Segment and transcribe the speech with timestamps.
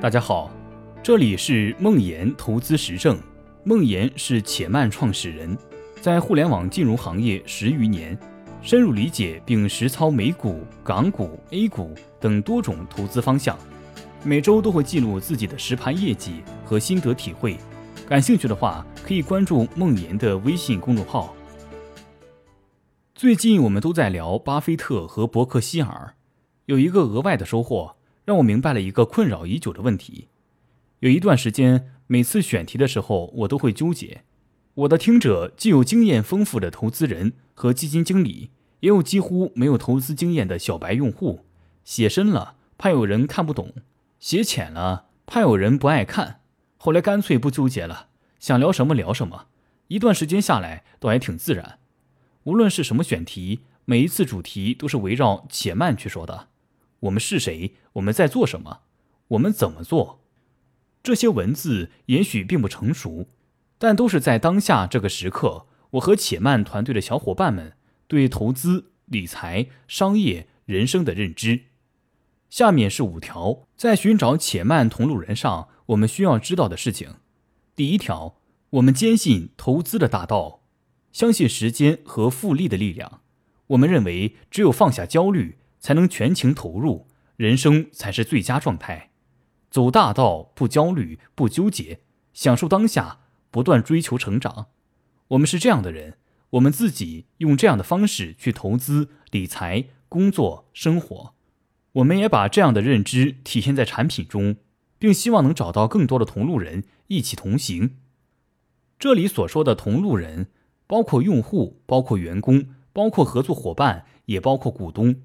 [0.00, 0.50] 大家好，
[1.02, 3.18] 这里是梦岩投资实证。
[3.64, 5.54] 梦岩是且慢创始人，
[6.00, 8.18] 在互联网金融行业十余年，
[8.62, 13.58] 深入理解并实操美股、港股、A 股等多种投资方向。
[14.24, 17.58] 每周都会记录自己的实盘业绩和心得体会。
[18.08, 21.36] 感兴趣的话，可以关注梦岩的微信公众号。
[23.14, 26.14] 最近我们都在聊巴菲特和伯克希尔，
[26.64, 27.96] 有一个额外的收获。
[28.30, 30.28] 让我明白了一个困扰已久的问题。
[31.00, 34.22] 有一段时间，每次选题的时候，我都会纠结。
[34.74, 41.44] 我的听者既有经验丰富的投资人和基金经理，也有几乎没有投资经验的小白用户。
[41.82, 43.70] 写深了，怕有人看不懂；
[44.20, 46.38] 写浅了，怕有人不爱看。
[46.76, 49.48] 后来干脆不纠结了，想聊什么聊什么。
[49.88, 51.80] 一段时间下来，倒还挺自然。
[52.44, 56.46] 无论是什么选题，每一次主题都是围绕且慢去说的。
[57.00, 57.74] 我们是谁？
[57.94, 58.80] 我们在做什么？
[59.28, 60.20] 我们怎么做？
[61.02, 63.28] 这些文字也许并不成熟，
[63.78, 67.74] 但都是在当下这个时刻，我和且慢团队的小伙伴们
[68.06, 71.62] 对投资、理财、商业、人生的认知。
[72.50, 77.14] 下面是五条在寻找且慢同路人上我们需要知道的事情。
[77.74, 78.36] 第一条，
[78.70, 80.64] 我们坚信投资的大道，
[81.12, 83.22] 相信时间和复利的力量。
[83.68, 85.56] 我们认为，只有放下焦虑。
[85.80, 89.10] 才能全情投入，人生才是最佳状态。
[89.70, 92.00] 走大道，不焦虑，不纠结，
[92.32, 94.68] 享受当下，不断追求成长。
[95.28, 96.18] 我们是这样的人，
[96.50, 101.34] 我们自己用这样的方式去投资、理财、工作、生活。
[101.92, 104.56] 我们也把这样的认知体现在产品中，
[104.98, 107.96] 并希望能找到更多的同路人一起同行。
[108.98, 110.48] 这里所说的同路人，
[110.86, 115.22] 包括用户，包括员工，包括合作伙伴，也包括股东。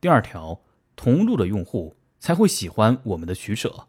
[0.00, 0.60] 第二条，
[0.94, 3.88] 同路的用户才会喜欢我们的取舍。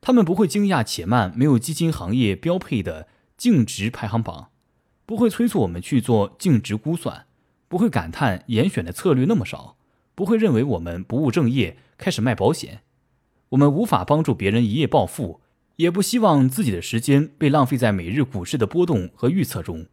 [0.00, 4.50] 他们不会惊讶且慢没有基金行业标配的净值排行榜，
[5.06, 7.26] 不会催促我们去做净值估算，
[7.68, 9.76] 不会感叹严选的策略那么少，
[10.14, 12.82] 不会认为我们不务正业开始卖保险。
[13.50, 15.40] 我们无法帮助别人一夜暴富，
[15.76, 19.86] 也不希望自己的时间被浪费在每日股市的波动和预测中。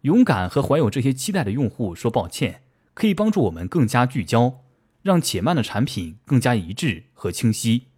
[0.00, 2.63] 勇敢和怀有这些期待的用户说抱歉。
[2.94, 4.62] 可以帮助我们更加聚焦，
[5.02, 7.88] 让且慢的产品更加一致和清晰。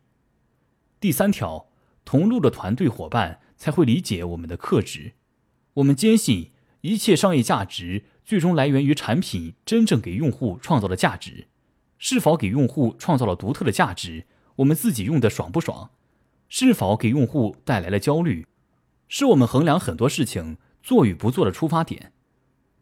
[0.99, 1.69] 第三条，
[2.05, 5.12] 同路的团队伙伴才会理解我们的克制。
[5.75, 11.49] 我们坚信，一切商业价值最终来源于产品真正给用户创造的价值。
[11.99, 14.27] 是否给用户创造了独特的价值，
[14.57, 15.91] 我们自己用的爽不爽？
[16.49, 18.47] 是否给用户带来了焦虑，
[19.09, 22.13] 是我们衡量很多事情做与不做的出发点。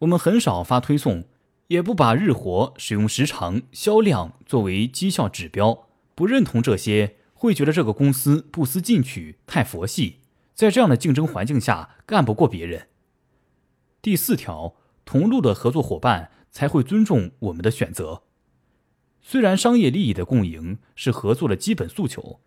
[0.01, 1.25] 我们很少发推送。
[1.75, 10.21] 也不把日活、使用时长、销量作为绩效指标，不认同这些，会觉得这个公司不思进取、太佛系，
[10.55, 12.87] 在这样的竞争环境下干不过别人。
[14.01, 18.23] 第四条，同路的合作伙伴才会尊重我们的选择。
[19.21, 22.41] 虽然商业利益的共赢是合作的基本诉求，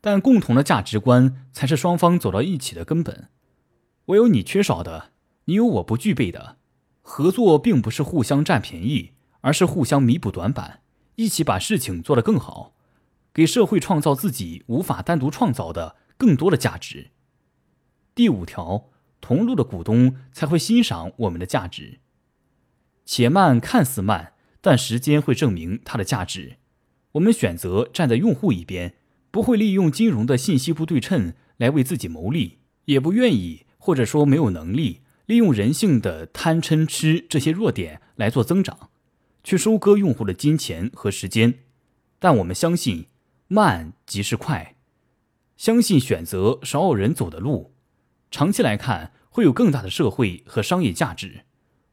[0.00, 3.28] 但共同的价值观才是双方走到一起的根本。
[4.06, 5.12] 我有你缺少的，
[5.44, 6.56] 你有我不具备的。
[7.12, 10.82] 合作并不是互相占便宜，而是互相弥补短板，
[11.16, 12.72] 一起把事情做得更好，
[13.34, 17.10] 给社会创造自己无法单独创造的更多的价值。
[18.14, 18.90] 第五条，
[19.20, 21.98] 同路的股东才会欣赏我们的价值。
[23.04, 26.58] 且慢看似慢，但时间会证明它的价值。
[27.12, 28.94] 我们选择站在用户一边，
[29.32, 35.00] 不会利用金融的信息不对称来为自己谋利，也不愿意或者说没有能力。
[35.30, 38.90] 利用人性的贪嗔痴这些弱点来做增长，
[39.44, 41.60] 去收割用户的金钱和时间，
[42.18, 43.06] 但我们相信
[43.46, 44.74] 慢即是快，
[45.56, 47.72] 相信选择少有人走的路，
[48.32, 51.44] 长期来看会有更大的社会和商业价值，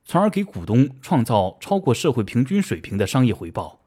[0.03, 3.81] 从而给股东创造超过社会平均水平的商业回报。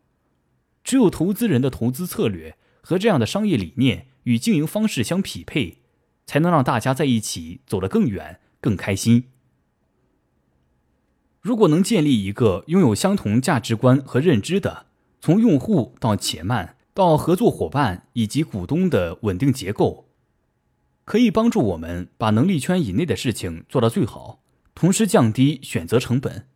[0.85, 5.79] 只有投资人的投资策略和这样的商业理念与经营方式相匹配，
[6.25, 9.25] 才能让大家在一起走得更远、更开心。
[11.41, 14.87] 如果能建立一个拥有相同价值观和认知的，
[15.23, 20.07] 从用户到且慢到合作伙伴以及股东的稳定结构，
[21.07, 24.41] 可以帮助我们把能力圈以内的事情做到最好，
[24.75, 26.47] 同时降低选择成本，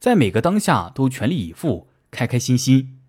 [0.00, 3.00] 在每个当下都全力以赴、开开心心。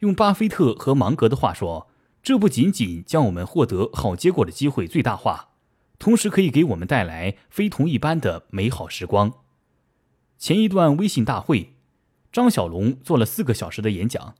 [0.00, 1.86] 用巴菲特和芒格的话说，
[2.20, 5.50] 这不仅仅将我们获得好结果的机会最大化，
[6.00, 9.34] 同时可以给我们带来非同一般的美好时光。
[10.38, 11.74] 前一段微信大会，
[12.32, 14.34] 张小龙做了四个小时的演讲，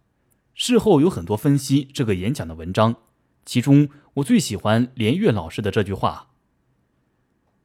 [0.55, 2.97] 事后有很多分析这个演讲的文章，
[3.45, 6.29] 其中我最喜欢连岳老师的这句话：“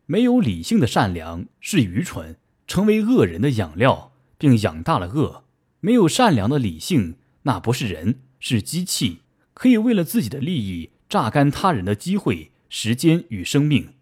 [0.06, 5.44] 没有理性的善良是愚蠢，成为恶人的养料，并养大了恶。
[5.82, 9.20] 没有善良的理性，那不是人，是机器，
[9.54, 13.94] 可以为了自己的利益榨干他人的机会、时间与生命。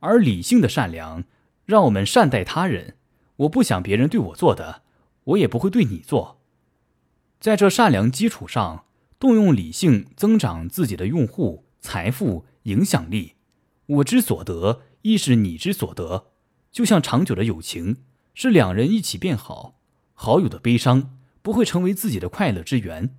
[0.00, 1.24] 而理性的善良，
[1.66, 2.96] 让我们善待他人。
[3.40, 4.82] 我不想别人对我做的，
[5.24, 6.40] 我也不会对你做。
[7.38, 8.84] 在这善良基础上。”
[9.20, 13.34] 动用理性增长自己的用户、财富、影响力，
[13.84, 16.28] 我之所得亦是你之所得。
[16.72, 17.98] 就像长久的友情，
[18.32, 19.78] 是两人一起变好。
[20.14, 23.14] 好友的悲伤不会成为自己的快乐之源。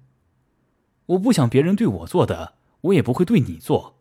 [1.06, 4.00] 我不想别人对我做的，我也不会对你做。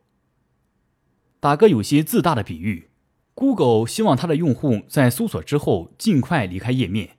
[1.39, 2.89] 打个有些自大的比喻
[3.35, 7.17] ，Google 希望它的用户在搜索之后尽快离开页面，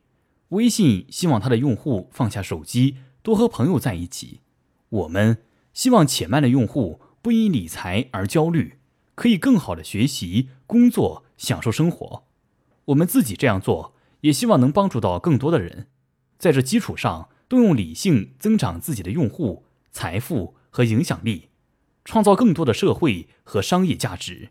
[0.49, 4.41] 微信希望它的用户放下手机，多和朋友在一起。
[4.89, 5.43] 我们
[5.73, 8.79] 希望且慢的用户不因理财而焦虑，
[9.15, 12.23] 可以更好的学习、工作、享受生活。
[12.85, 15.87] 我们自己这样做，也希望能帮助到更多的人。
[16.37, 21.49] 在这基础上，动用理性增长自己的用户、财富和影响力，
[22.03, 24.49] 创造更多的社会和商业价值。